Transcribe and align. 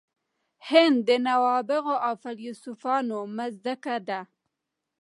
هند 0.69 0.97
د 1.07 1.09
نوابغو 1.27 1.95
او 2.05 2.13
فیلسوفانو 2.23 3.17
مځکه 3.37 3.95
ده. 4.07 4.21